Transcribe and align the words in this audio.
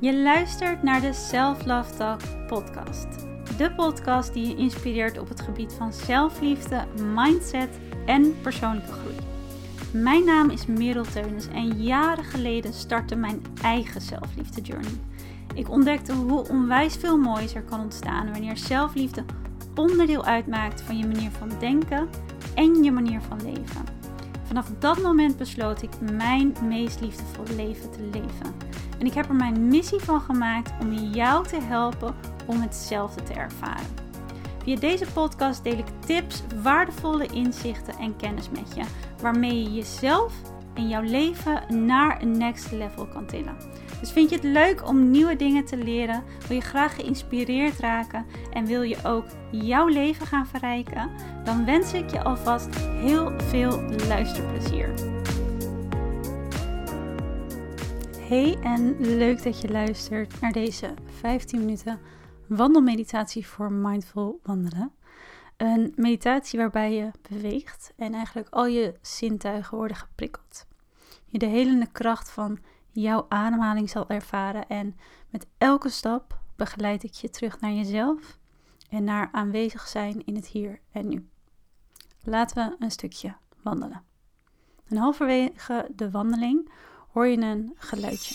Je 0.00 0.22
luistert 0.22 0.82
naar 0.82 1.00
de 1.00 1.12
Self 1.12 1.64
Love 1.66 1.96
Talk 1.96 2.20
podcast. 2.46 3.06
De 3.56 3.72
podcast 3.76 4.32
die 4.32 4.48
je 4.48 4.56
inspireert 4.56 5.18
op 5.18 5.28
het 5.28 5.40
gebied 5.40 5.72
van 5.72 5.92
zelfliefde, 5.92 6.84
mindset 7.14 7.78
en 8.06 8.40
persoonlijke 8.42 8.92
groei. 8.92 9.14
Mijn 10.02 10.24
naam 10.24 10.50
is 10.50 10.66
Merel 10.66 11.04
Teunis 11.04 11.48
en 11.48 11.82
jaren 11.82 12.24
geleden 12.24 12.72
startte 12.72 13.16
mijn 13.16 13.42
eigen 13.62 14.00
zelfliefde 14.00 14.60
journey. 14.60 15.00
Ik 15.54 15.70
ontdekte 15.70 16.12
hoe 16.12 16.48
onwijs 16.48 16.96
veel 16.96 17.18
moois 17.18 17.54
er 17.54 17.62
kan 17.62 17.80
ontstaan 17.80 18.32
wanneer 18.32 18.56
zelfliefde 18.56 19.24
onderdeel 19.74 20.24
uitmaakt 20.24 20.82
van 20.82 20.98
je 20.98 21.06
manier 21.06 21.30
van 21.30 21.50
denken 21.58 22.08
en 22.54 22.82
je 22.82 22.92
manier 22.92 23.20
van 23.20 23.42
leven. 23.42 23.84
Vanaf 24.44 24.70
dat 24.78 25.02
moment 25.02 25.36
besloot 25.36 25.82
ik 25.82 26.00
mijn 26.12 26.56
meest 26.62 27.00
liefdevolle 27.00 27.54
leven 27.54 27.90
te 27.90 28.08
leven. 28.12 28.54
En 29.00 29.06
ik 29.06 29.14
heb 29.14 29.28
er 29.28 29.34
mijn 29.34 29.68
missie 29.68 30.00
van 30.00 30.20
gemaakt 30.20 30.72
om 30.80 30.92
jou 30.92 31.46
te 31.46 31.60
helpen 31.60 32.14
om 32.46 32.60
hetzelfde 32.60 33.22
te 33.22 33.32
ervaren. 33.32 33.86
Via 34.62 34.76
deze 34.76 35.06
podcast 35.12 35.64
deel 35.64 35.78
ik 35.78 35.86
tips, 36.06 36.42
waardevolle 36.62 37.26
inzichten 37.26 37.94
en 37.98 38.16
kennis 38.16 38.50
met 38.50 38.74
je, 38.74 38.82
waarmee 39.20 39.62
je 39.62 39.72
jezelf 39.72 40.34
en 40.74 40.88
jouw 40.88 41.02
leven 41.02 41.86
naar 41.86 42.22
een 42.22 42.38
next 42.38 42.72
level 42.72 43.06
kan 43.06 43.26
tillen. 43.26 43.56
Dus 44.00 44.12
vind 44.12 44.30
je 44.30 44.36
het 44.36 44.44
leuk 44.44 44.88
om 44.88 45.10
nieuwe 45.10 45.36
dingen 45.36 45.64
te 45.64 45.76
leren? 45.76 46.22
Wil 46.48 46.56
je 46.56 46.62
graag 46.62 46.94
geïnspireerd 46.94 47.78
raken 47.78 48.26
en 48.52 48.66
wil 48.66 48.82
je 48.82 48.96
ook 49.04 49.24
jouw 49.50 49.86
leven 49.86 50.26
gaan 50.26 50.46
verrijken? 50.46 51.10
Dan 51.44 51.64
wens 51.64 51.92
ik 51.92 52.10
je 52.10 52.22
alvast 52.22 52.76
heel 52.78 53.32
veel 53.38 53.82
luisterplezier. 54.08 55.19
Hey 58.30 58.58
en 58.62 59.00
leuk 59.00 59.42
dat 59.42 59.60
je 59.60 59.68
luistert 59.68 60.40
naar 60.40 60.52
deze 60.52 60.94
15 61.06 61.58
minuten 61.60 62.00
wandelmeditatie 62.46 63.46
voor 63.46 63.72
mindful 63.72 64.40
wandelen. 64.42 64.92
Een 65.56 65.92
meditatie 65.96 66.58
waarbij 66.58 66.94
je 66.94 67.10
beweegt 67.28 67.92
en 67.96 68.14
eigenlijk 68.14 68.48
al 68.50 68.66
je 68.66 68.94
zintuigen 69.02 69.76
worden 69.76 69.96
geprikkeld. 69.96 70.66
Je 71.26 71.38
de 71.38 71.46
helende 71.46 71.86
kracht 71.92 72.30
van 72.30 72.58
jouw 72.90 73.26
ademhaling 73.28 73.90
zal 73.90 74.08
ervaren 74.08 74.68
en 74.68 74.96
met 75.30 75.46
elke 75.58 75.88
stap 75.88 76.38
begeleid 76.56 77.02
ik 77.02 77.12
je 77.12 77.30
terug 77.30 77.60
naar 77.60 77.72
jezelf 77.72 78.38
en 78.90 79.04
naar 79.04 79.28
aanwezig 79.32 79.88
zijn 79.88 80.24
in 80.24 80.34
het 80.34 80.46
hier 80.46 80.80
en 80.92 81.08
nu. 81.08 81.28
Laten 82.22 82.56
we 82.56 82.84
een 82.84 82.90
stukje 82.90 83.34
wandelen. 83.62 84.02
En 84.88 84.96
halverwege 84.96 85.88
de 85.96 86.10
wandeling 86.10 86.70
hoor 87.12 87.26
je 87.26 87.36
een 87.36 87.72
geluidje. 87.76 88.34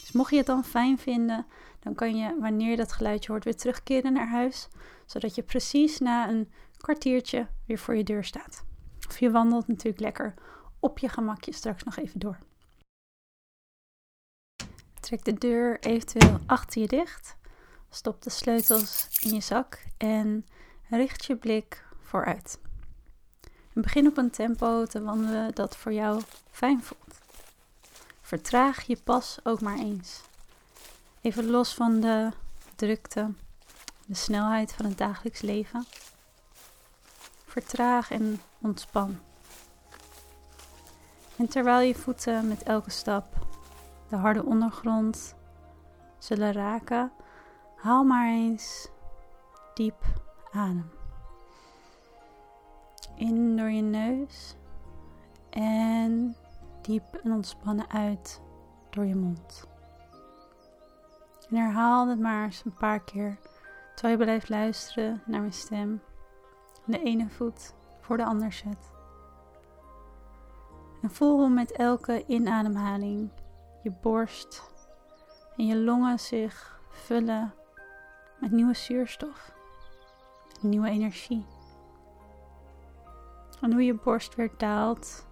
Dus 0.00 0.12
mocht 0.12 0.30
je 0.30 0.36
het 0.36 0.46
dan 0.46 0.64
fijn 0.64 0.98
vinden, 0.98 1.46
dan 1.80 1.94
kan 1.94 2.16
je 2.16 2.36
wanneer 2.40 2.70
je 2.70 2.76
dat 2.76 2.92
geluidje 2.92 3.32
hoort 3.32 3.44
weer 3.44 3.56
terugkeren 3.56 4.12
naar 4.12 4.28
huis, 4.28 4.68
zodat 5.06 5.34
je 5.34 5.42
precies 5.42 5.98
na 5.98 6.28
een 6.28 6.52
kwartiertje 6.76 7.46
weer 7.66 7.78
voor 7.78 7.96
je 7.96 8.04
deur 8.04 8.24
staat. 8.24 8.64
Of 9.08 9.18
je 9.18 9.30
wandelt 9.30 9.68
natuurlijk 9.68 10.00
lekker 10.00 10.34
op 10.80 10.98
je 10.98 11.08
gemakje 11.08 11.52
straks 11.52 11.82
nog 11.82 11.96
even 11.96 12.20
door. 12.20 12.38
Trek 15.00 15.24
de 15.24 15.34
deur 15.34 15.80
eventueel 15.80 16.38
achter 16.46 16.80
je 16.80 16.88
dicht. 16.88 17.36
Stop 17.90 18.22
de 18.22 18.30
sleutels 18.30 19.08
in 19.22 19.34
je 19.34 19.40
zak 19.40 19.84
en 19.96 20.46
richt 20.88 21.24
je 21.24 21.36
blik 21.36 21.84
vooruit. 22.00 22.60
Begin 23.72 24.06
op 24.06 24.16
een 24.16 24.30
tempo 24.30 24.84
te 24.84 25.02
wandelen 25.02 25.54
dat 25.54 25.76
voor 25.76 25.92
jou 25.92 26.22
fijn 26.50 26.82
voelt. 26.82 27.27
Vertraag 28.28 28.82
je 28.82 28.96
pas 29.04 29.38
ook 29.42 29.60
maar 29.60 29.78
eens. 29.78 30.20
Even 31.20 31.50
los 31.50 31.74
van 31.74 32.00
de 32.00 32.30
drukte, 32.74 33.32
de 34.06 34.14
snelheid 34.14 34.72
van 34.72 34.86
het 34.86 34.98
dagelijks 34.98 35.40
leven. 35.40 35.86
Vertraag 37.46 38.10
en 38.10 38.40
ontspan. 38.58 39.18
En 41.36 41.48
terwijl 41.48 41.80
je 41.80 41.94
voeten 41.94 42.48
met 42.48 42.62
elke 42.62 42.90
stap 42.90 43.46
de 44.08 44.16
harde 44.16 44.44
ondergrond 44.44 45.34
zullen 46.18 46.52
raken, 46.52 47.12
haal 47.76 48.04
maar 48.04 48.28
eens 48.28 48.88
diep 49.74 50.04
adem. 50.52 50.90
In 53.14 53.56
door 53.56 53.70
je 53.70 53.82
neus 53.82 54.54
en 55.50 56.36
diep 56.88 57.14
en 57.22 57.32
ontspannen 57.32 57.90
uit 57.90 58.42
door 58.90 59.04
je 59.04 59.14
mond. 59.14 59.68
En 61.48 61.56
herhaal 61.56 62.08
het 62.08 62.18
maar 62.18 62.44
eens 62.44 62.64
een 62.64 62.74
paar 62.74 63.00
keer 63.00 63.38
terwijl 63.94 64.18
je 64.18 64.24
blijft 64.24 64.48
luisteren 64.48 65.22
naar 65.26 65.40
mijn 65.40 65.52
stem. 65.52 66.02
De 66.84 67.02
ene 67.02 67.28
voet 67.28 67.74
voor 68.00 68.16
de 68.16 68.24
ander 68.24 68.52
zet. 68.52 68.92
En 71.02 71.10
voel 71.10 71.38
hoe 71.38 71.48
met 71.48 71.72
elke 71.72 72.24
inademhaling 72.26 73.30
je 73.82 73.92
borst 74.02 74.72
en 75.56 75.66
je 75.66 75.76
longen 75.76 76.18
zich 76.18 76.80
vullen 76.90 77.54
met 78.40 78.50
nieuwe 78.50 78.74
zuurstof, 78.74 79.52
nieuwe 80.60 80.88
energie. 80.88 81.46
En 83.60 83.72
hoe 83.72 83.84
je 83.84 83.94
borst 83.94 84.34
weer 84.34 84.50
daalt 84.56 85.27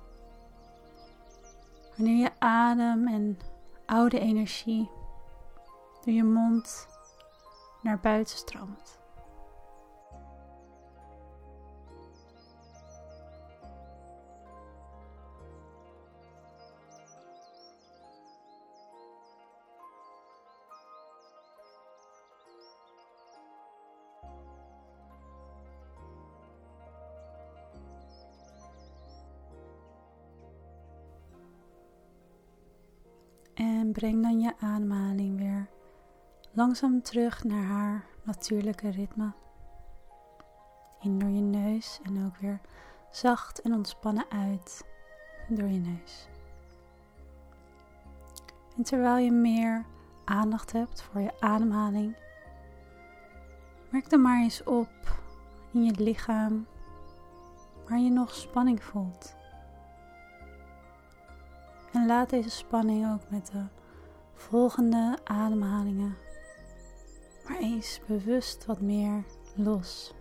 wanneer 1.96 2.16
je 2.16 2.30
adem 2.38 3.08
en 3.08 3.38
oude 3.86 4.18
energie 4.18 4.90
door 6.04 6.14
je 6.14 6.24
mond 6.24 6.88
naar 7.82 8.00
buiten 8.00 8.36
stroomt. 8.36 8.98
Breng 33.96 34.22
dan 34.22 34.40
je 34.40 34.52
ademhaling 34.60 35.38
weer 35.38 35.66
langzaam 36.52 37.02
terug 37.02 37.44
naar 37.44 37.64
haar 37.64 38.04
natuurlijke 38.22 38.90
ritme. 38.90 39.32
In 41.00 41.18
door 41.18 41.28
je 41.28 41.40
neus 41.40 42.00
en 42.02 42.26
ook 42.26 42.36
weer 42.36 42.60
zacht 43.10 43.60
en 43.60 43.74
ontspannen 43.74 44.24
uit 44.28 44.84
door 45.48 45.68
je 45.68 45.78
neus. 45.78 46.28
En 48.76 48.82
terwijl 48.82 49.16
je 49.16 49.32
meer 49.32 49.84
aandacht 50.24 50.72
hebt 50.72 51.02
voor 51.02 51.20
je 51.20 51.40
ademhaling, 51.40 52.16
merk 53.90 54.10
dan 54.10 54.22
maar 54.22 54.42
eens 54.42 54.64
op 54.64 55.20
in 55.72 55.84
je 55.84 55.92
lichaam 56.00 56.66
waar 57.88 57.98
je 57.98 58.10
nog 58.10 58.34
spanning 58.34 58.82
voelt. 58.82 59.34
En 61.92 62.06
laat 62.06 62.30
deze 62.30 62.50
spanning 62.50 63.12
ook 63.12 63.30
met 63.30 63.46
de 63.46 63.64
volgende 64.36 65.18
ademhalingen 65.24 66.16
maar 67.48 67.58
eens 67.58 68.00
bewust 68.06 68.66
wat 68.66 68.80
meer 68.80 69.24
los. 69.54 70.14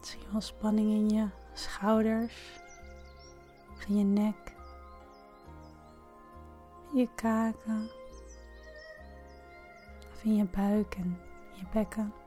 Zie 0.00 0.20
je 0.20 0.26
wel 0.32 0.40
spanning 0.40 0.90
in 0.90 1.08
je 1.08 1.28
schouders, 1.52 2.60
in 3.88 3.96
je 3.96 4.04
nek, 4.04 4.54
in 6.92 6.98
je 6.98 7.08
kaken, 7.14 7.90
of 10.12 10.24
in 10.24 10.36
je 10.36 10.44
buik 10.44 10.94
en 10.94 11.18
je 11.52 11.64
bekken. 11.72 12.19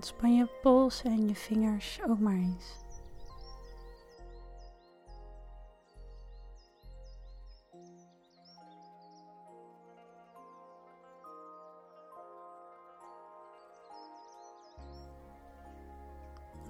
Ontspan 0.00 0.34
je 0.34 0.48
pols 0.62 1.02
en 1.02 1.28
je 1.28 1.34
vingers 1.34 2.00
ook 2.08 2.18
maar 2.18 2.34
eens. 2.34 2.76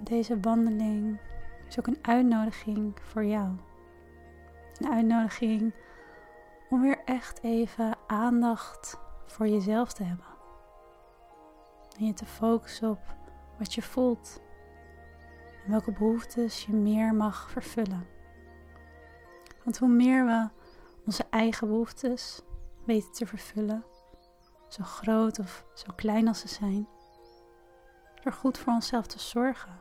Deze 0.01 0.41
wandeling 0.41 1.21
is 1.69 1.79
ook 1.79 1.87
een 1.87 1.99
uitnodiging 2.03 3.01
voor 3.03 3.25
jou. 3.25 3.49
Een 4.79 4.93
uitnodiging 4.93 5.75
om 6.71 6.81
weer 6.81 7.03
echt 7.05 7.43
even 7.43 7.97
aandacht 8.07 8.99
voor 9.27 9.49
jezelf 9.49 9.93
te 9.93 10.03
hebben. 10.03 10.27
En 11.99 12.07
je 12.07 12.13
te 12.13 12.27
focussen 12.27 12.91
op 12.91 13.19
wat 13.61 13.75
je 13.75 13.83
voelt 13.83 14.41
En 15.65 15.71
welke 15.71 15.93
behoeftes 15.93 16.65
je 16.65 16.73
meer 16.73 17.15
mag 17.15 17.51
vervullen. 17.51 18.09
Want 19.65 19.79
hoe 19.79 19.89
meer 19.89 20.27
we 20.27 20.49
onze 21.07 21.25
eigen 21.31 21.69
behoeftes 21.69 22.43
weten 22.85 23.13
te 23.13 23.27
vervullen, 23.27 23.85
zo 24.69 24.83
groot 24.83 25.39
of 25.39 25.65
zo 25.75 25.93
klein 25.97 26.29
als 26.29 26.41
ze 26.41 26.49
zijn, 26.49 26.89
door 28.23 28.33
goed 28.33 28.59
voor 28.59 28.73
onszelf 28.73 29.07
te 29.07 29.19
zorgen, 29.19 29.79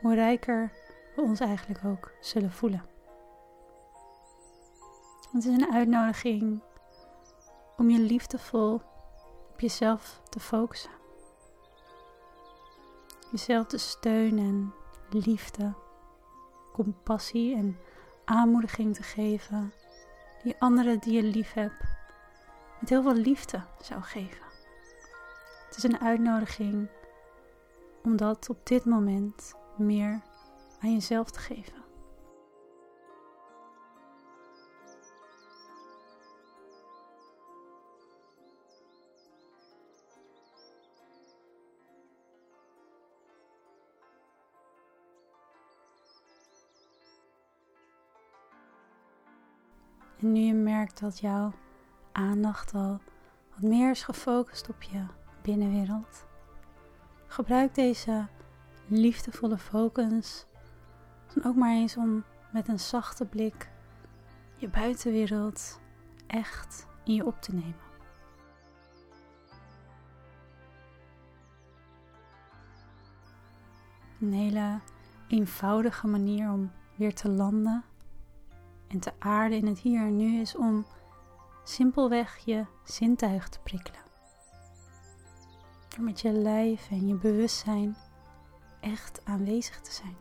hoe 0.00 0.14
rijker 0.14 0.72
we 1.14 1.22
ons 1.22 1.40
eigenlijk 1.40 1.84
ook 1.84 2.12
zullen 2.20 2.52
voelen. 2.52 2.84
Het 5.32 5.44
is 5.44 5.54
een 5.54 5.72
uitnodiging 5.72 6.62
om 7.76 7.90
je 7.90 7.98
liefdevol 7.98 8.80
op 9.50 9.60
jezelf 9.60 10.22
te 10.28 10.40
focussen. 10.40 11.01
Jezelf 13.32 13.66
de 13.66 13.78
steun 13.78 14.38
en 14.38 14.74
liefde, 15.10 15.74
compassie 16.72 17.56
en 17.56 17.78
aanmoediging 18.24 18.94
te 18.94 19.02
geven 19.02 19.72
die 20.42 20.56
anderen 20.58 20.98
die 20.98 21.12
je 21.12 21.22
lief 21.22 21.52
hebt 21.52 21.84
met 22.80 22.88
heel 22.88 23.02
veel 23.02 23.14
liefde 23.14 23.62
zou 23.80 24.02
geven. 24.02 24.44
Het 25.66 25.76
is 25.76 25.82
een 25.82 26.00
uitnodiging 26.00 26.88
om 28.02 28.16
dat 28.16 28.48
op 28.48 28.66
dit 28.66 28.84
moment 28.84 29.54
meer 29.76 30.22
aan 30.80 30.92
jezelf 30.92 31.30
te 31.30 31.38
geven. 31.38 31.81
En 50.22 50.32
nu 50.32 50.40
je 50.40 50.54
merkt 50.54 51.00
dat 51.00 51.20
jouw 51.20 51.52
aandacht 52.12 52.74
al 52.74 53.00
wat 53.50 53.62
meer 53.62 53.90
is 53.90 54.02
gefocust 54.02 54.68
op 54.68 54.82
je 54.82 55.04
binnenwereld, 55.42 56.26
gebruik 57.26 57.74
deze 57.74 58.26
liefdevolle 58.86 59.58
focus 59.58 60.46
dan 61.34 61.44
ook 61.44 61.56
maar 61.56 61.74
eens 61.74 61.96
om 61.96 62.24
met 62.52 62.68
een 62.68 62.80
zachte 62.80 63.24
blik 63.24 63.70
je 64.56 64.68
buitenwereld 64.68 65.80
echt 66.26 66.86
in 67.04 67.14
je 67.14 67.26
op 67.26 67.40
te 67.40 67.54
nemen. 67.54 67.90
Een 74.20 74.32
hele 74.32 74.80
eenvoudige 75.28 76.06
manier 76.06 76.50
om 76.50 76.70
weer 76.96 77.14
te 77.14 77.28
landen 77.28 77.84
en 78.92 79.00
te 79.00 79.12
aarden 79.18 79.58
in 79.58 79.66
het 79.66 79.78
hier 79.78 80.00
en 80.00 80.16
nu 80.16 80.40
is 80.40 80.56
om 80.56 80.86
simpelweg 81.64 82.38
je 82.38 82.66
zintuig 82.84 83.48
te 83.48 83.58
prikkelen. 83.60 84.00
Door 85.88 86.04
met 86.04 86.20
je 86.20 86.32
lijf 86.32 86.90
en 86.90 87.06
je 87.08 87.14
bewustzijn 87.14 87.96
echt 88.80 89.24
aanwezig 89.24 89.80
te 89.80 89.92
zijn. 89.92 90.16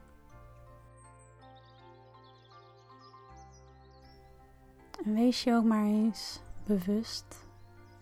En 5.06 5.13
wees 5.13 5.44
je 5.44 5.53
ook 5.53 5.63
maar 5.63 5.85
eens 5.85 6.41
bewust, 6.65 7.47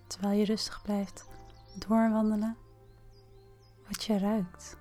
terwijl 0.08 0.40
je 0.40 0.46
rustig 0.46 0.82
blijft 0.82 1.30
doorwandelen, 1.88 2.58
wat 3.88 4.04
je 4.04 4.18
ruikt. 4.18 4.78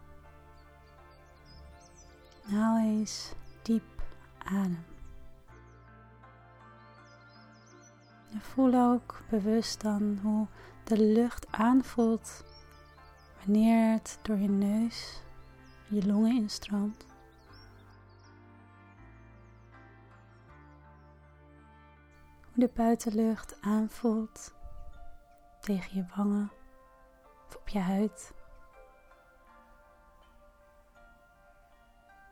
Haal 2.43 2.79
eens 2.79 3.33
diep 3.63 4.03
adem. 4.39 4.98
Voel 8.37 8.75
ook 8.75 9.21
bewust 9.29 9.81
dan 9.81 10.19
hoe 10.23 10.47
de 10.85 10.99
lucht 11.03 11.47
aanvoelt 11.53 12.45
wanneer 13.45 13.93
het 13.93 14.19
door 14.23 14.37
je 14.37 14.49
neus 14.49 15.23
je 15.87 16.07
longen 16.07 16.37
instroomt. 16.37 17.07
Hoe 22.43 22.67
de 22.67 22.71
buitenlucht 22.75 23.61
aanvoelt 23.61 24.55
tegen 25.61 25.97
je 25.97 26.05
wangen 26.17 26.51
of 27.47 27.57
op 27.57 27.69
je 27.69 27.79
huid. 27.79 28.35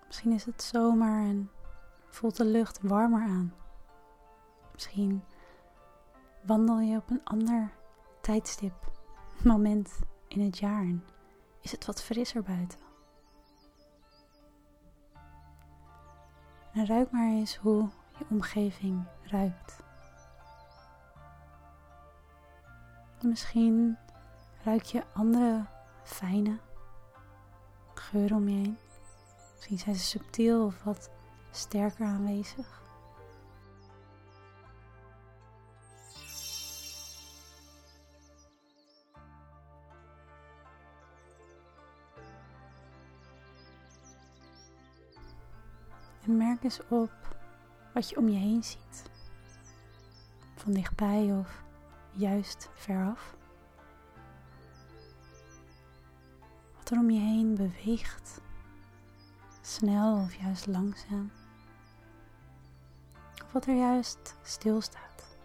Misschien 0.06 0.32
is 0.32 0.44
het 0.44 0.62
zomer 0.62 1.20
en 1.20 1.50
voelt 2.08 2.36
de 2.36 2.44
lucht 2.44 2.78
warmer 2.82 3.22
aan. 3.22 3.54
Misschien 4.72 5.24
wandel 6.46 6.80
je 6.80 6.96
op 6.96 7.10
een 7.10 7.24
ander 7.24 7.72
tijdstip, 8.20 8.92
moment 9.44 9.98
in 10.28 10.40
het 10.40 10.58
jaar 10.58 10.80
en 10.80 11.04
is 11.60 11.72
het 11.72 11.86
wat 11.86 12.02
frisser 12.02 12.42
buiten. 12.42 12.78
En 16.72 16.86
ruik 16.86 17.10
maar 17.10 17.28
eens 17.28 17.56
hoe 17.56 17.88
je 18.18 18.24
omgeving 18.30 19.04
ruikt. 19.22 19.84
Misschien 23.22 23.96
ruik 24.64 24.82
je 24.82 25.04
andere 25.12 25.66
fijne 26.02 26.58
geuren 27.94 28.36
om 28.36 28.48
je 28.48 28.56
heen. 28.56 28.78
Misschien 29.52 29.78
zijn 29.78 29.94
ze 29.94 30.04
subtiel 30.04 30.64
of 30.64 30.82
wat 30.82 31.10
sterker 31.50 32.06
aanwezig. 32.06 32.85
En 46.26 46.36
merk 46.36 46.62
eens 46.62 46.80
op 46.88 47.36
wat 47.94 48.08
je 48.08 48.16
om 48.16 48.28
je 48.28 48.38
heen 48.38 48.64
ziet. 48.64 49.10
Van 50.54 50.72
dichtbij 50.72 51.32
of 51.32 51.64
juist 52.12 52.70
veraf. 52.74 53.36
Wat 56.76 56.90
er 56.90 56.98
om 56.98 57.10
je 57.10 57.20
heen 57.20 57.54
beweegt. 57.54 58.40
Snel 59.60 60.16
of 60.16 60.34
juist 60.34 60.66
langzaam. 60.66 61.30
Of 63.44 63.52
wat 63.52 63.66
er 63.66 63.76
juist 63.76 64.36
stilstaat. 64.42 65.36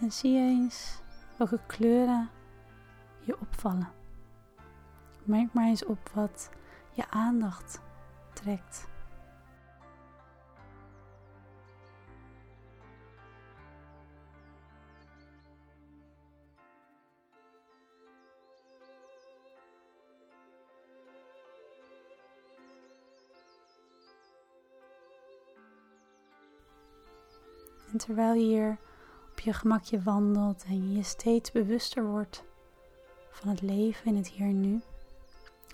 En 0.00 0.12
zie 0.12 0.36
eens 0.38 1.00
welke 1.36 1.60
kleuren 1.66 2.30
je 3.20 3.40
opvallen. 3.40 3.97
Merk 5.28 5.52
maar 5.52 5.66
eens 5.66 5.84
op 5.84 6.10
wat 6.14 6.50
je 6.92 7.10
aandacht 7.10 7.80
trekt. 8.32 8.88
En 27.92 27.98
terwijl 27.98 28.34
je 28.34 28.40
hier 28.40 28.78
op 29.30 29.40
je 29.40 29.52
gemakje 29.52 30.02
wandelt 30.02 30.64
en 30.64 30.92
je 30.92 31.02
steeds 31.02 31.52
bewuster 31.52 32.04
wordt 32.06 32.44
van 33.30 33.48
het 33.48 33.62
leven 33.62 34.06
in 34.06 34.16
het 34.16 34.28
hier 34.28 34.46
en 34.46 34.60
nu, 34.60 34.80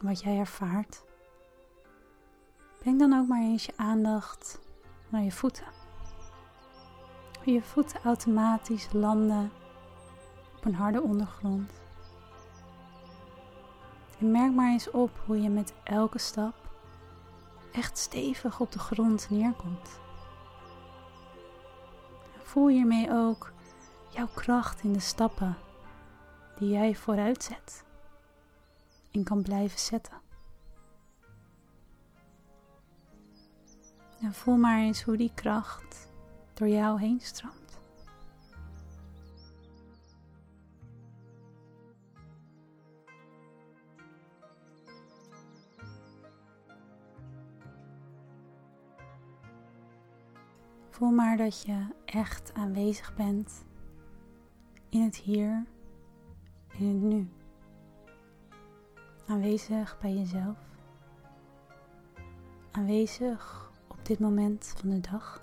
wat 0.04 0.20
jij 0.22 0.38
ervaart, 0.38 1.04
breng 2.78 2.98
dan 2.98 3.12
ook 3.12 3.28
maar 3.28 3.40
eens 3.40 3.64
je 3.64 3.72
aandacht 3.76 4.60
naar 5.08 5.22
je 5.22 5.32
voeten. 5.32 5.66
Hoe 7.44 7.52
je 7.52 7.62
voeten 7.62 8.00
automatisch 8.02 8.88
landen 8.92 9.50
op 10.56 10.64
een 10.64 10.74
harde 10.74 11.02
ondergrond. 11.02 11.72
En 14.18 14.30
merk 14.30 14.52
maar 14.52 14.70
eens 14.70 14.90
op 14.90 15.22
hoe 15.26 15.42
je 15.42 15.50
met 15.50 15.74
elke 15.84 16.18
stap 16.18 16.54
echt 17.72 17.98
stevig 17.98 18.60
op 18.60 18.72
de 18.72 18.78
grond 18.78 19.30
neerkomt. 19.30 20.00
Voel 22.42 22.68
hiermee 22.68 23.10
ook 23.10 23.52
jouw 24.08 24.28
kracht 24.34 24.82
in 24.82 24.92
de 24.92 25.00
stappen 25.00 25.56
die 26.58 26.68
jij 26.68 26.94
vooruit 26.94 27.42
in 29.14 29.24
kan 29.24 29.42
blijven 29.42 29.78
zetten. 29.78 30.20
En 34.20 34.32
voel 34.32 34.56
maar 34.56 34.78
eens 34.78 35.02
hoe 35.02 35.16
die 35.16 35.32
kracht 35.34 36.10
door 36.54 36.68
jou 36.68 37.00
heen 37.00 37.20
stroomt. 37.20 37.78
Voel 50.90 51.10
maar 51.10 51.36
dat 51.36 51.62
je 51.62 51.86
echt 52.04 52.52
aanwezig 52.54 53.14
bent 53.14 53.64
in 54.88 55.02
het 55.02 55.16
hier, 55.16 55.64
in 56.78 56.86
het 56.88 57.02
nu. 57.02 57.43
Aanwezig 59.26 59.98
bij 60.00 60.14
jezelf. 60.14 60.56
Aanwezig 62.70 63.70
op 63.88 64.06
dit 64.06 64.18
moment 64.18 64.74
van 64.76 64.90
de 64.90 65.00
dag. 65.00 65.42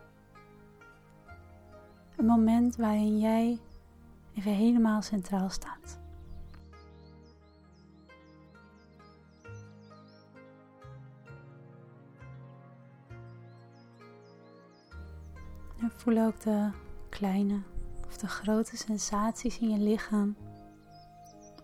Een 2.15 2.25
moment 2.25 2.75
waarin 2.75 3.19
jij 3.19 3.59
even 4.33 4.51
helemaal 4.51 5.01
centraal 5.01 5.49
staat. 5.49 5.99
En 15.79 15.91
voel 15.95 16.17
ook 16.17 16.39
de 16.39 16.69
kleine 17.09 17.61
of 18.07 18.17
de 18.17 18.27
grote 18.27 18.77
sensaties 18.77 19.59
in 19.59 19.69
je 19.69 19.77
lichaam. 19.77 20.35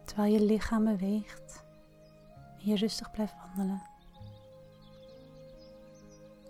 Terwijl 0.05 0.33
je 0.33 0.45
lichaam 0.45 0.83
beweegt 0.83 1.65
je 2.57 2.75
rustig 2.75 3.11
blijft 3.11 3.33
wandelen. 3.45 3.81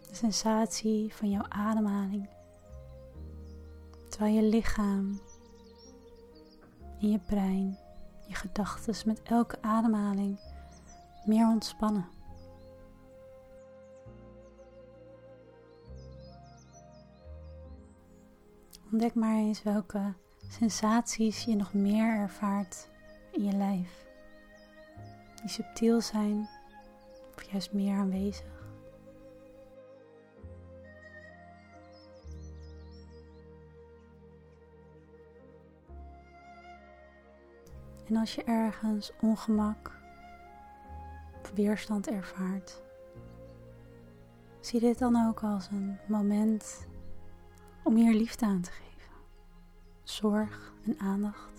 De 0.07 0.15
sensatie 0.15 1.13
van 1.15 1.29
jouw 1.29 1.45
ademhaling. 1.49 2.29
Terwijl 4.09 4.35
je 4.35 4.43
lichaam 4.43 5.21
en 6.99 7.11
je 7.11 7.19
brein, 7.19 7.77
je 8.27 8.35
gedachten 8.35 8.95
met 9.05 9.21
elke 9.23 9.61
ademhaling 9.61 10.39
meer 11.25 11.47
ontspannen. 11.47 12.07
Ontdek 18.91 19.15
maar 19.15 19.35
eens 19.35 19.63
welke 19.63 20.13
sensaties 20.49 21.43
je 21.43 21.55
nog 21.55 21.73
meer 21.73 22.15
ervaart 22.15 22.89
in 23.31 23.43
je 23.43 23.51
lijf. 23.51 24.06
Subtiel 25.49 26.01
zijn 26.01 26.49
of 27.35 27.43
juist 27.43 27.73
meer 27.73 27.95
aanwezig. 27.95 28.57
En 38.07 38.15
als 38.15 38.35
je 38.35 38.43
ergens 38.43 39.11
ongemak 39.21 39.91
of 41.41 41.51
weerstand 41.51 42.07
ervaart, 42.07 42.81
zie 44.59 44.79
dit 44.79 44.99
dan 44.99 45.27
ook 45.27 45.43
als 45.43 45.67
een 45.71 45.97
moment 46.07 46.87
om 47.83 47.95
hier 47.95 48.13
liefde 48.13 48.45
aan 48.45 48.61
te 48.61 48.71
geven, 48.71 49.11
zorg 50.03 50.73
en 50.85 50.99
aandacht. 50.99 51.56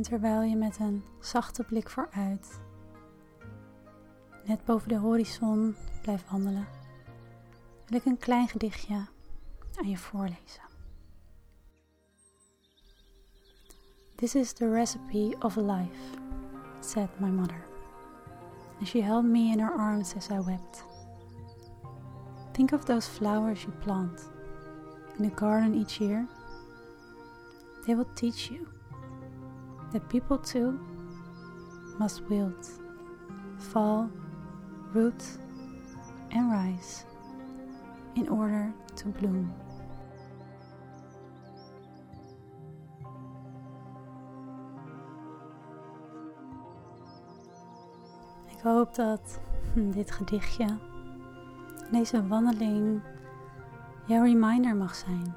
En 0.00 0.06
terwijl 0.06 0.42
je 0.42 0.56
met 0.56 0.78
een 0.78 1.04
zachte 1.18 1.64
blik 1.64 1.90
vooruit, 1.90 2.60
net 4.44 4.64
boven 4.64 4.88
de 4.88 4.96
horizon 4.96 5.76
blijft 6.02 6.30
wandelen, 6.30 6.66
wil 7.86 7.98
ik 7.98 8.04
een 8.04 8.18
klein 8.18 8.48
gedichtje 8.48 9.06
aan 9.74 9.88
je 9.88 9.98
voorlezen. 9.98 10.62
This 14.14 14.34
is 14.34 14.52
the 14.52 14.70
recipe 14.70 15.36
of 15.40 15.56
life, 15.56 16.18
said 16.80 17.08
my 17.18 17.28
mother, 17.28 17.64
and 18.78 18.88
she 18.88 19.02
held 19.02 19.24
me 19.24 19.52
in 19.52 19.60
her 19.60 19.74
arms 19.76 20.14
as 20.16 20.28
I 20.28 20.38
wept. 20.38 20.84
Think 22.52 22.72
of 22.72 22.84
those 22.84 23.10
flowers 23.10 23.62
you 23.62 23.76
plant 23.76 24.30
in 25.18 25.28
the 25.28 25.36
garden 25.36 25.74
each 25.74 25.98
year. 25.98 26.26
They 27.84 27.96
will 27.96 28.12
teach 28.14 28.50
you 28.50 28.79
that 29.92 30.08
people 30.08 30.38
too 30.38 30.78
must 31.98 32.22
wilt, 32.28 32.70
fall, 33.58 34.08
root, 34.94 35.22
and 36.32 36.50
rise 36.50 37.04
in 38.14 38.28
order 38.28 38.72
to 38.94 39.08
bloom. 39.08 39.52
Ik 48.60 48.66
hoop 48.66 48.94
dat 48.94 49.40
dit 49.96 50.10
gedichtje, 50.10 50.78
deze 51.90 52.26
wandeling, 52.26 53.02
jouw 54.06 54.22
reminder 54.22 54.76
mag 54.76 54.94
zijn. 54.94 55.34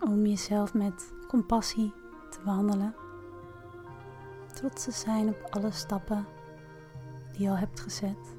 Om 0.00 0.26
jezelf 0.26 0.74
met 0.74 1.12
compassie 1.28 1.92
te 2.30 2.38
wandelen. 2.44 3.01
Trots 4.62 4.84
te 4.84 4.90
zijn 4.90 5.28
op 5.28 5.46
alle 5.50 5.70
stappen 5.70 6.26
die 7.32 7.42
je 7.42 7.48
al 7.48 7.56
hebt 7.56 7.80
gezet. 7.80 8.36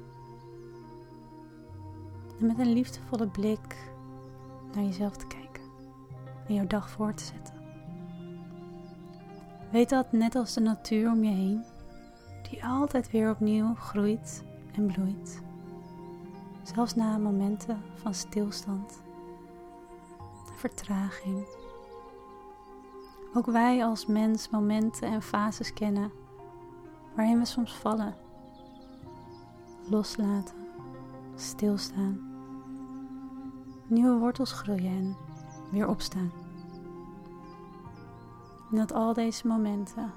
En 2.40 2.46
met 2.46 2.58
een 2.58 2.72
liefdevolle 2.72 3.28
blik 3.28 3.92
naar 4.74 4.84
jezelf 4.84 5.16
te 5.16 5.26
kijken 5.26 5.62
en 6.46 6.54
jouw 6.54 6.66
dag 6.66 6.90
voor 6.90 7.14
te 7.14 7.24
zetten. 7.24 7.54
Weet 9.70 9.88
dat 9.88 10.12
net 10.12 10.34
als 10.34 10.54
de 10.54 10.60
natuur 10.60 11.10
om 11.10 11.24
je 11.24 11.30
heen, 11.30 11.64
die 12.50 12.64
altijd 12.64 13.10
weer 13.10 13.30
opnieuw 13.30 13.74
groeit 13.74 14.44
en 14.74 14.86
bloeit. 14.86 15.42
Zelfs 16.62 16.94
na 16.94 17.18
momenten 17.18 17.82
van 17.94 18.14
stilstand 18.14 19.02
vertraging. 20.56 21.46
Ook 23.36 23.46
wij 23.46 23.84
als 23.84 24.06
mens 24.06 24.50
momenten 24.50 25.08
en 25.08 25.22
fases 25.22 25.72
kennen 25.72 26.12
waarin 27.14 27.38
we 27.38 27.44
soms 27.44 27.74
vallen, 27.76 28.14
loslaten, 29.88 30.54
stilstaan, 31.34 32.20
nieuwe 33.86 34.18
wortels 34.18 34.52
groeien 34.52 34.96
en 34.96 35.16
weer 35.70 35.88
opstaan. 35.88 36.32
En 38.70 38.76
dat 38.76 38.92
al 38.92 39.12
deze 39.12 39.46
momenten 39.46 40.12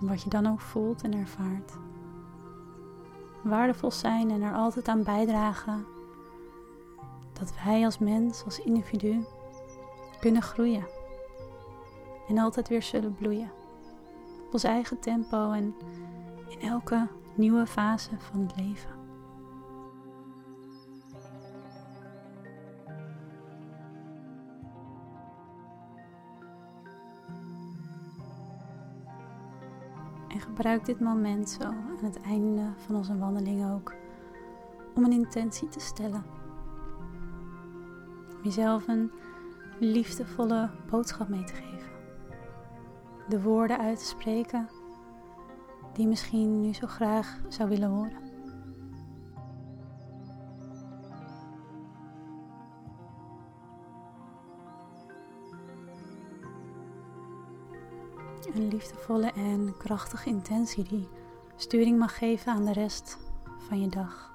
wat 0.00 0.22
je 0.22 0.30
dan 0.30 0.46
ook 0.46 0.60
voelt 0.60 1.02
en 1.02 1.14
ervaart. 1.14 1.72
Waardevol 3.42 3.90
zijn 3.90 4.30
en 4.30 4.42
er 4.42 4.54
altijd 4.54 4.88
aan 4.88 5.02
bijdragen 5.02 5.84
dat 7.32 7.52
wij 7.64 7.84
als 7.84 7.98
mens, 7.98 8.44
als 8.44 8.60
individu, 8.60 9.24
kunnen 10.20 10.42
groeien. 10.42 10.98
En 12.30 12.38
altijd 12.38 12.68
weer 12.68 12.82
zullen 12.82 13.14
bloeien. 13.14 13.50
Op 14.46 14.52
ons 14.52 14.64
eigen 14.64 14.98
tempo 14.98 15.52
en 15.52 15.74
in 16.48 16.60
elke 16.60 17.08
nieuwe 17.34 17.66
fase 17.66 18.10
van 18.18 18.40
het 18.40 18.56
leven. 18.56 18.90
En 30.28 30.40
gebruik 30.40 30.84
dit 30.84 31.00
moment 31.00 31.48
zo 31.48 31.64
aan 31.64 31.98
het 32.02 32.20
einde 32.20 32.72
van 32.76 32.96
onze 32.96 33.18
wandeling 33.18 33.72
ook 33.72 33.94
om 34.94 35.04
een 35.04 35.12
intentie 35.12 35.68
te 35.68 35.80
stellen. 35.80 36.24
Om 38.36 38.42
jezelf 38.42 38.88
een 38.88 39.10
liefdevolle 39.78 40.70
boodschap 40.90 41.28
mee 41.28 41.44
te 41.44 41.54
geven. 41.54 41.89
De 43.30 43.42
woorden 43.42 43.78
uit 43.78 43.98
te 43.98 44.04
spreken 44.04 44.68
die 45.92 46.06
misschien 46.06 46.60
nu 46.60 46.74
zo 46.74 46.86
graag 46.86 47.40
zou 47.48 47.68
willen 47.68 47.88
horen. 47.88 48.28
Een 58.54 58.68
liefdevolle 58.68 59.32
en 59.32 59.74
krachtige 59.78 60.28
intentie 60.28 60.84
die 60.84 61.08
sturing 61.56 61.98
mag 61.98 62.18
geven 62.18 62.52
aan 62.52 62.64
de 62.64 62.72
rest 62.72 63.18
van 63.58 63.80
je 63.80 63.88
dag. 63.88 64.29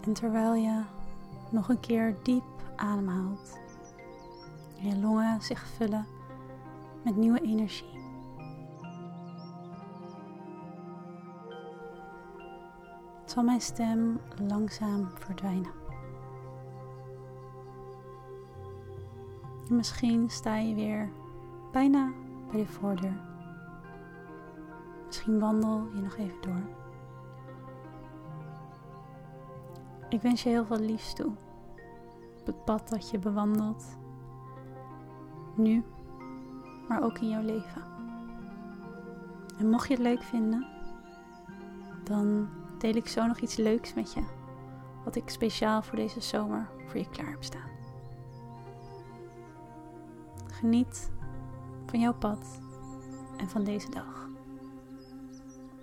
En 0.00 0.12
terwijl 0.12 0.54
je 0.54 0.82
nog 1.50 1.68
een 1.68 1.80
keer 1.80 2.16
diep 2.22 2.44
ademhaalt, 2.76 3.58
en 4.80 4.88
je 4.88 4.98
longen 4.98 5.42
zich 5.42 5.66
vullen 5.66 6.06
met 7.04 7.16
nieuwe 7.16 7.40
energie. 7.40 8.00
zal 13.30 13.42
mijn 13.42 13.60
stem 13.60 14.20
langzaam 14.46 15.10
verdwijnen. 15.14 15.72
En 19.68 19.76
misschien 19.76 20.30
sta 20.30 20.56
je 20.56 20.74
weer 20.74 21.10
bijna 21.72 22.12
bij 22.50 22.60
de 22.60 22.66
voordeur. 22.66 23.20
Misschien 25.06 25.38
wandel 25.38 25.88
je 25.94 26.00
nog 26.00 26.16
even 26.16 26.40
door. 26.40 26.79
Ik 30.10 30.22
wens 30.22 30.42
je 30.42 30.48
heel 30.48 30.64
veel 30.64 30.80
liefs 30.80 31.14
toe 31.14 31.32
op 32.40 32.46
het 32.46 32.64
pad 32.64 32.88
dat 32.88 33.10
je 33.10 33.18
bewandelt. 33.18 33.98
Nu, 35.54 35.84
maar 36.88 37.02
ook 37.02 37.18
in 37.18 37.28
jouw 37.28 37.42
leven. 37.42 37.82
En 39.58 39.70
mocht 39.70 39.88
je 39.88 39.94
het 39.94 40.02
leuk 40.02 40.22
vinden, 40.22 40.66
dan 42.04 42.48
deel 42.78 42.94
ik 42.94 43.08
zo 43.08 43.26
nog 43.26 43.38
iets 43.38 43.56
leuks 43.56 43.94
met 43.94 44.12
je. 44.12 44.22
Wat 45.04 45.16
ik 45.16 45.28
speciaal 45.28 45.82
voor 45.82 45.96
deze 45.96 46.20
zomer 46.20 46.68
voor 46.86 46.98
je 46.98 47.10
klaar 47.10 47.30
heb 47.30 47.44
staan. 47.44 47.70
Geniet 50.46 51.10
van 51.86 52.00
jouw 52.00 52.14
pad 52.14 52.60
en 53.36 53.48
van 53.48 53.64
deze 53.64 53.90
dag. 53.90 54.28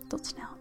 Tot 0.08 0.26
snel. 0.26 0.57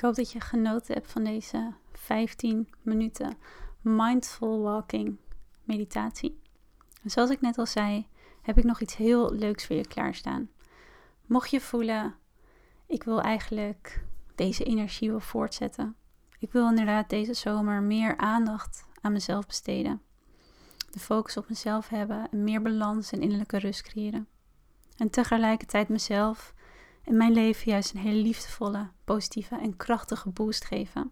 Ik 0.00 0.06
hoop 0.06 0.14
dat 0.14 0.32
je 0.32 0.40
genoten 0.40 0.94
hebt 0.94 1.12
van 1.12 1.24
deze 1.24 1.72
15 1.92 2.68
minuten 2.82 3.36
mindful 3.80 4.60
walking 4.60 5.16
meditatie. 5.64 6.40
Zoals 7.04 7.30
ik 7.30 7.40
net 7.40 7.58
al 7.58 7.66
zei, 7.66 8.06
heb 8.42 8.58
ik 8.58 8.64
nog 8.64 8.80
iets 8.80 8.96
heel 8.96 9.32
leuks 9.32 9.66
voor 9.66 9.76
je 9.76 9.86
klaarstaan. 9.86 10.50
Mocht 11.26 11.50
je 11.50 11.60
voelen, 11.60 12.14
ik 12.86 13.02
wil 13.02 13.20
eigenlijk 13.20 14.04
deze 14.34 14.64
energie 14.64 15.10
wel 15.10 15.20
voortzetten. 15.20 15.96
Ik 16.38 16.52
wil 16.52 16.68
inderdaad 16.68 17.08
deze 17.08 17.34
zomer 17.34 17.82
meer 17.82 18.16
aandacht 18.16 18.84
aan 19.00 19.12
mezelf 19.12 19.46
besteden. 19.46 20.02
De 20.90 21.00
focus 21.00 21.36
op 21.36 21.48
mezelf 21.48 21.88
hebben 21.88 22.28
en 22.30 22.44
meer 22.44 22.62
balans 22.62 23.12
en 23.12 23.22
innerlijke 23.22 23.58
rust 23.58 23.82
creëren. 23.82 24.28
En 24.96 25.10
tegelijkertijd 25.10 25.88
mezelf 25.88 26.54
en 27.04 27.16
mijn 27.16 27.32
leven 27.32 27.70
juist 27.70 27.94
een 27.94 28.00
hele 28.00 28.22
liefdevolle, 28.22 28.90
positieve 29.04 29.56
en 29.58 29.76
krachtige 29.76 30.28
boost 30.28 30.64
geven. 30.64 31.10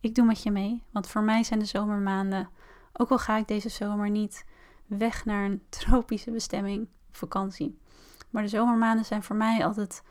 Ik 0.00 0.14
doe 0.14 0.24
met 0.24 0.42
je 0.42 0.50
mee, 0.50 0.82
want 0.90 1.06
voor 1.06 1.22
mij 1.22 1.42
zijn 1.42 1.58
de 1.58 1.64
zomermaanden, 1.64 2.48
ook 2.92 3.10
al 3.10 3.18
ga 3.18 3.36
ik 3.36 3.48
deze 3.48 3.68
zomer 3.68 4.10
niet 4.10 4.44
weg 4.86 5.24
naar 5.24 5.44
een 5.44 5.62
tropische 5.78 6.30
bestemming, 6.30 6.88
vakantie. 7.10 7.78
Maar 8.30 8.42
de 8.42 8.48
zomermaanden 8.48 9.04
zijn 9.04 9.22
voor 9.22 9.36
mij 9.36 9.64
altijd 9.64 10.02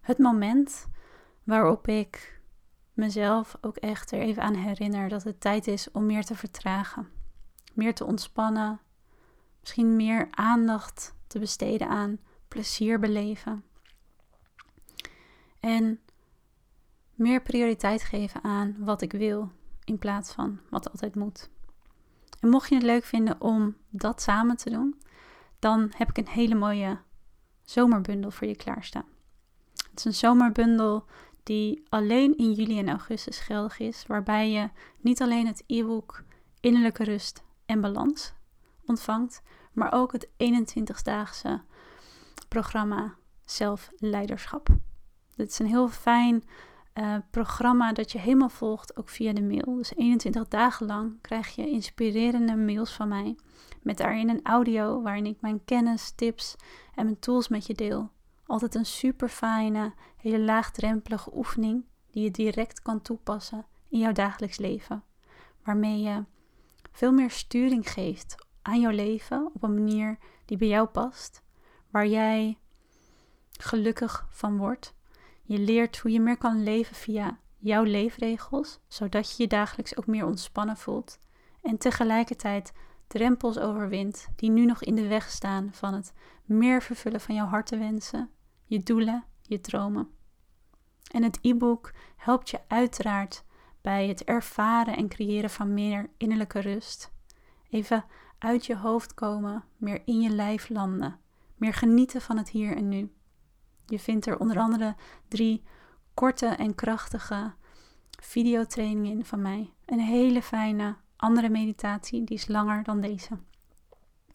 het 0.00 0.18
moment 0.18 0.88
waarop 1.44 1.88
ik 1.88 2.40
mezelf 2.92 3.56
ook 3.60 3.76
echt 3.76 4.12
er 4.12 4.20
even 4.20 4.42
aan 4.42 4.54
herinner 4.54 5.08
dat 5.08 5.22
het 5.22 5.40
tijd 5.40 5.66
is 5.66 5.90
om 5.90 6.06
meer 6.06 6.24
te 6.24 6.34
vertragen, 6.34 7.08
meer 7.72 7.94
te 7.94 8.04
ontspannen, 8.04 8.80
misschien 9.60 9.96
meer 9.96 10.28
aandacht 10.30 11.14
te 11.26 11.38
besteden 11.38 11.88
aan 11.88 12.18
plezier 12.48 12.98
beleven. 12.98 13.64
En 15.62 16.00
meer 17.14 17.42
prioriteit 17.42 18.02
geven 18.02 18.44
aan 18.44 18.76
wat 18.78 19.02
ik 19.02 19.12
wil 19.12 19.50
in 19.84 19.98
plaats 19.98 20.32
van 20.32 20.60
wat 20.70 20.90
altijd 20.90 21.14
moet. 21.14 21.50
En 22.40 22.48
mocht 22.48 22.68
je 22.68 22.74
het 22.74 22.84
leuk 22.84 23.04
vinden 23.04 23.40
om 23.40 23.76
dat 23.90 24.22
samen 24.22 24.56
te 24.56 24.70
doen, 24.70 25.00
dan 25.58 25.92
heb 25.96 26.08
ik 26.08 26.18
een 26.18 26.28
hele 26.28 26.54
mooie 26.54 26.98
zomerbundel 27.64 28.30
voor 28.30 28.46
je 28.46 28.56
klaarstaan. 28.56 29.06
Het 29.90 29.98
is 29.98 30.04
een 30.04 30.14
zomerbundel 30.14 31.04
die 31.42 31.82
alleen 31.88 32.36
in 32.36 32.52
juli 32.52 32.78
en 32.78 32.88
augustus 32.88 33.38
geldig 33.38 33.78
is, 33.78 34.04
waarbij 34.06 34.50
je 34.50 34.70
niet 35.00 35.22
alleen 35.22 35.46
het 35.46 35.64
e-book 35.66 36.22
Innerlijke 36.60 37.04
Rust 37.04 37.42
en 37.66 37.80
Balans 37.80 38.32
ontvangt, 38.86 39.42
maar 39.72 39.92
ook 39.92 40.12
het 40.12 40.28
21-daagse 40.28 41.62
programma 42.48 43.14
Zelfleiderschap. 43.44 44.68
Dit 45.42 45.50
is 45.50 45.58
een 45.58 45.66
heel 45.66 45.88
fijn 45.88 46.44
uh, 46.94 47.16
programma 47.30 47.92
dat 47.92 48.12
je 48.12 48.18
helemaal 48.18 48.48
volgt, 48.48 48.96
ook 48.96 49.08
via 49.08 49.32
de 49.32 49.42
mail. 49.42 49.76
Dus 49.76 49.96
21 49.96 50.48
dagen 50.48 50.86
lang 50.86 51.20
krijg 51.20 51.54
je 51.54 51.70
inspirerende 51.70 52.56
mails 52.56 52.92
van 52.92 53.08
mij. 53.08 53.36
Met 53.80 53.96
daarin 53.96 54.28
een 54.28 54.42
audio 54.42 55.02
waarin 55.02 55.26
ik 55.26 55.40
mijn 55.40 55.64
kennis, 55.64 56.10
tips 56.10 56.56
en 56.94 57.04
mijn 57.04 57.18
tools 57.18 57.48
met 57.48 57.66
je 57.66 57.74
deel. 57.74 58.10
Altijd 58.46 58.74
een 58.74 58.86
super 58.86 59.28
fijne, 59.28 59.92
hele 60.16 60.40
laagdrempelige 60.40 61.36
oefening 61.36 61.84
die 62.10 62.22
je 62.22 62.30
direct 62.30 62.82
kan 62.82 63.02
toepassen 63.02 63.66
in 63.88 63.98
jouw 63.98 64.12
dagelijks 64.12 64.58
leven. 64.58 65.02
Waarmee 65.64 66.00
je 66.00 66.24
veel 66.92 67.12
meer 67.12 67.30
sturing 67.30 67.90
geeft 67.90 68.46
aan 68.62 68.80
jouw 68.80 68.92
leven 68.92 69.50
op 69.54 69.62
een 69.62 69.74
manier 69.74 70.18
die 70.44 70.56
bij 70.56 70.68
jou 70.68 70.86
past. 70.86 71.42
Waar 71.90 72.06
jij 72.06 72.58
gelukkig 73.58 74.26
van 74.30 74.56
wordt. 74.56 74.94
Je 75.42 75.58
leert 75.58 75.98
hoe 75.98 76.10
je 76.10 76.20
meer 76.20 76.38
kan 76.38 76.62
leven 76.62 76.96
via 76.96 77.38
jouw 77.58 77.82
leefregels, 77.82 78.80
zodat 78.88 79.30
je 79.30 79.42
je 79.42 79.48
dagelijks 79.48 79.96
ook 79.96 80.06
meer 80.06 80.26
ontspannen 80.26 80.76
voelt. 80.76 81.18
En 81.62 81.78
tegelijkertijd 81.78 82.72
drempels 83.06 83.58
overwint 83.58 84.28
die 84.36 84.50
nu 84.50 84.64
nog 84.64 84.82
in 84.82 84.94
de 84.94 85.06
weg 85.06 85.30
staan 85.30 85.68
van 85.72 85.94
het 85.94 86.12
meer 86.44 86.82
vervullen 86.82 87.20
van 87.20 87.34
jouw 87.34 87.46
hartenwensen, 87.46 88.30
je 88.64 88.78
doelen, 88.78 89.24
je 89.42 89.60
dromen. 89.60 90.08
En 91.10 91.22
het 91.22 91.38
e-book 91.42 91.92
helpt 92.16 92.50
je 92.50 92.60
uiteraard 92.68 93.44
bij 93.80 94.08
het 94.08 94.24
ervaren 94.24 94.96
en 94.96 95.08
creëren 95.08 95.50
van 95.50 95.74
meer 95.74 96.10
innerlijke 96.16 96.60
rust. 96.60 97.12
Even 97.70 98.04
uit 98.38 98.66
je 98.66 98.76
hoofd 98.76 99.14
komen, 99.14 99.64
meer 99.76 100.02
in 100.04 100.20
je 100.20 100.30
lijf 100.30 100.68
landen, 100.68 101.18
meer 101.56 101.74
genieten 101.74 102.20
van 102.20 102.36
het 102.36 102.48
hier 102.48 102.76
en 102.76 102.88
nu. 102.88 103.12
Je 103.86 103.98
vindt 103.98 104.26
er 104.26 104.38
onder 104.38 104.58
andere 104.58 104.94
drie 105.28 105.62
korte 106.14 106.46
en 106.46 106.74
krachtige 106.74 107.52
videotrainingen 108.20 109.12
in 109.12 109.24
van 109.24 109.42
mij. 109.42 109.72
Een 109.84 110.00
hele 110.00 110.42
fijne 110.42 110.96
andere 111.16 111.48
meditatie, 111.48 112.24
die 112.24 112.36
is 112.36 112.48
langer 112.48 112.82
dan 112.82 113.00
deze. 113.00 113.38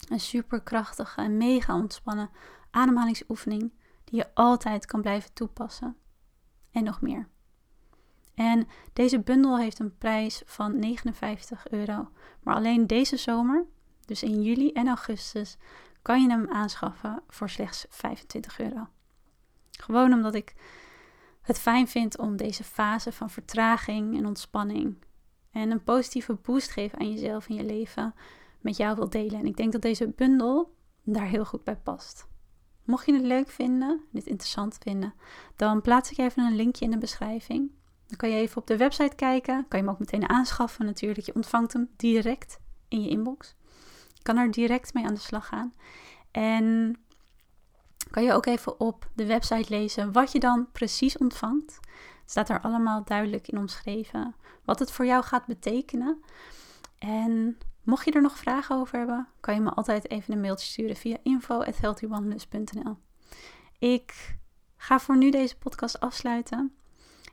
Een 0.08 0.20
super 0.20 0.60
krachtige 0.60 1.20
en 1.20 1.36
mega 1.36 1.74
ontspannen 1.74 2.30
ademhalingsoefening 2.70 3.72
die 4.04 4.18
je 4.18 4.34
altijd 4.34 4.86
kan 4.86 5.00
blijven 5.00 5.32
toepassen. 5.32 5.96
En 6.70 6.84
nog 6.84 7.00
meer. 7.00 7.28
En 8.34 8.68
deze 8.92 9.20
bundel 9.20 9.58
heeft 9.58 9.78
een 9.78 9.98
prijs 9.98 10.42
van 10.46 10.78
59 10.78 11.68
euro. 11.68 12.10
Maar 12.42 12.54
alleen 12.54 12.86
deze 12.86 13.16
zomer, 13.16 13.66
dus 14.04 14.22
in 14.22 14.42
juli 14.42 14.72
en 14.72 14.86
augustus, 14.86 15.56
kan 16.02 16.22
je 16.22 16.28
hem 16.28 16.50
aanschaffen 16.50 17.22
voor 17.28 17.50
slechts 17.50 17.86
25 17.88 18.60
euro. 18.60 18.88
Gewoon 19.78 20.12
omdat 20.12 20.34
ik 20.34 20.54
het 21.42 21.58
fijn 21.58 21.88
vind 21.88 22.18
om 22.18 22.36
deze 22.36 22.64
fase 22.64 23.12
van 23.12 23.30
vertraging 23.30 24.16
en 24.16 24.26
ontspanning 24.26 24.96
en 25.52 25.70
een 25.70 25.84
positieve 25.84 26.34
boost 26.34 26.70
geven 26.70 26.98
aan 26.98 27.10
jezelf 27.10 27.48
en 27.48 27.54
je 27.54 27.64
leven 27.64 28.14
met 28.60 28.76
jou 28.76 28.96
wil 28.96 29.10
delen. 29.10 29.40
En 29.40 29.46
ik 29.46 29.56
denk 29.56 29.72
dat 29.72 29.82
deze 29.82 30.08
bundel 30.08 30.74
daar 31.02 31.26
heel 31.26 31.44
goed 31.44 31.64
bij 31.64 31.76
past. 31.76 32.26
Mocht 32.84 33.06
je 33.06 33.12
het 33.12 33.22
leuk 33.22 33.48
vinden, 33.48 34.00
dit 34.12 34.26
interessant 34.26 34.78
vinden, 34.82 35.14
dan 35.56 35.80
plaats 35.80 36.10
ik 36.10 36.18
even 36.18 36.44
een 36.44 36.56
linkje 36.56 36.84
in 36.84 36.90
de 36.90 36.98
beschrijving. 36.98 37.70
Dan 38.06 38.16
kan 38.16 38.28
je 38.28 38.36
even 38.36 38.56
op 38.56 38.66
de 38.66 38.76
website 38.76 39.16
kijken. 39.16 39.68
Kan 39.68 39.78
je 39.78 39.84
hem 39.84 39.94
ook 39.94 39.98
meteen 39.98 40.28
aanschaffen 40.28 40.84
natuurlijk. 40.84 41.26
Je 41.26 41.34
ontvangt 41.34 41.72
hem 41.72 41.88
direct 41.96 42.60
in 42.88 43.02
je 43.02 43.08
inbox. 43.08 43.54
Kan 44.22 44.36
er 44.36 44.50
direct 44.50 44.94
mee 44.94 45.04
aan 45.04 45.14
de 45.14 45.20
slag 45.20 45.46
gaan. 45.46 45.74
En 46.30 46.96
kan 48.10 48.22
je 48.22 48.32
ook 48.32 48.46
even 48.46 48.80
op 48.80 49.08
de 49.14 49.26
website 49.26 49.74
lezen 49.74 50.12
wat 50.12 50.32
je 50.32 50.40
dan 50.40 50.68
precies 50.72 51.18
ontvangt. 51.18 51.80
Staat 52.26 52.48
er 52.48 52.60
allemaal 52.60 53.04
duidelijk 53.04 53.48
in 53.48 53.58
omschreven 53.58 54.34
wat 54.64 54.78
het 54.78 54.92
voor 54.92 55.06
jou 55.06 55.24
gaat 55.24 55.46
betekenen. 55.46 56.22
En 56.98 57.58
mocht 57.82 58.04
je 58.04 58.12
er 58.12 58.22
nog 58.22 58.38
vragen 58.38 58.76
over 58.76 58.98
hebben, 58.98 59.28
kan 59.40 59.54
je 59.54 59.60
me 59.60 59.70
altijd 59.70 60.10
even 60.10 60.32
een 60.32 60.40
mailtje 60.40 60.66
sturen 60.66 60.96
via 60.96 61.16
info.healthywanderlust.nl 61.22 62.96
Ik 63.78 64.36
ga 64.76 64.98
voor 64.98 65.16
nu 65.16 65.30
deze 65.30 65.58
podcast 65.58 66.00
afsluiten. 66.00 66.72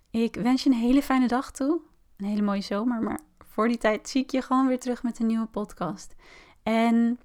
Ik 0.09 0.35
wens 0.35 0.63
je 0.63 0.69
een 0.69 0.75
hele 0.75 1.01
fijne 1.01 1.27
dag 1.27 1.51
toe. 1.51 1.81
Een 2.17 2.25
hele 2.25 2.41
mooie 2.41 2.61
zomer, 2.61 3.01
maar 3.01 3.19
voor 3.39 3.67
die 3.67 3.77
tijd 3.77 4.09
zie 4.09 4.23
ik 4.23 4.31
je 4.31 4.41
gewoon 4.41 4.67
weer 4.67 4.79
terug 4.79 5.03
met 5.03 5.19
een 5.19 5.27
nieuwe 5.27 5.45
podcast. 5.45 6.15
En 6.63 7.19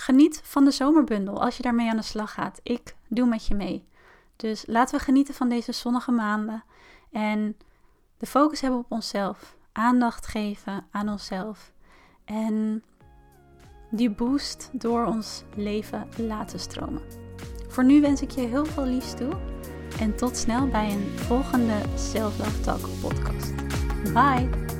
geniet 0.00 0.40
van 0.44 0.64
de 0.64 0.70
zomerbundel 0.70 1.42
als 1.42 1.56
je 1.56 1.62
daarmee 1.62 1.90
aan 1.90 1.96
de 1.96 2.02
slag 2.02 2.32
gaat. 2.32 2.60
Ik 2.62 2.96
doe 3.08 3.26
met 3.26 3.46
je 3.46 3.54
mee. 3.54 3.84
Dus 4.36 4.64
laten 4.66 4.98
we 4.98 5.04
genieten 5.04 5.34
van 5.34 5.48
deze 5.48 5.72
zonnige 5.72 6.10
maanden. 6.10 6.64
En 7.10 7.56
de 8.18 8.26
focus 8.26 8.60
hebben 8.60 8.80
op 8.80 8.92
onszelf. 8.92 9.56
Aandacht 9.72 10.26
geven 10.26 10.86
aan 10.90 11.08
onszelf. 11.08 11.72
En 12.24 12.84
die 13.90 14.10
boost 14.10 14.70
door 14.72 15.04
ons 15.04 15.42
leven 15.54 16.08
laten 16.16 16.60
stromen. 16.60 17.02
Voor 17.68 17.84
nu 17.84 18.00
wens 18.00 18.22
ik 18.22 18.30
je 18.30 18.40
heel 18.40 18.64
veel 18.64 18.84
liefs 18.84 19.14
toe. 19.14 19.32
En 20.00 20.16
tot 20.16 20.36
snel 20.36 20.68
bij 20.68 20.92
een 20.92 21.18
volgende 21.18 21.80
Self 21.94 22.38
Love 22.38 22.60
Talk 22.60 22.88
podcast. 23.00 23.54
Bye! 24.12 24.75